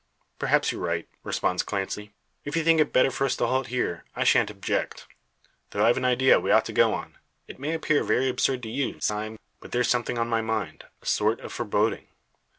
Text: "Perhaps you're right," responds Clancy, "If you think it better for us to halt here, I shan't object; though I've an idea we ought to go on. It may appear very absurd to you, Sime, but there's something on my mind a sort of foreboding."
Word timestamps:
"Perhaps 0.39 0.71
you're 0.71 0.81
right," 0.81 1.07
responds 1.23 1.61
Clancy, 1.61 2.11
"If 2.43 2.55
you 2.57 2.63
think 2.63 2.79
it 2.81 2.91
better 2.91 3.11
for 3.11 3.25
us 3.25 3.35
to 3.35 3.45
halt 3.45 3.67
here, 3.67 4.03
I 4.15 4.23
shan't 4.23 4.49
object; 4.49 5.05
though 5.69 5.85
I've 5.85 5.95
an 5.95 6.05
idea 6.05 6.39
we 6.39 6.49
ought 6.49 6.65
to 6.65 6.73
go 6.73 6.95
on. 6.95 7.19
It 7.47 7.59
may 7.59 7.75
appear 7.75 8.03
very 8.03 8.27
absurd 8.27 8.63
to 8.63 8.69
you, 8.69 8.99
Sime, 8.99 9.37
but 9.59 9.71
there's 9.71 9.89
something 9.89 10.17
on 10.17 10.27
my 10.27 10.41
mind 10.41 10.85
a 11.03 11.05
sort 11.05 11.39
of 11.41 11.53
foreboding." 11.53 12.07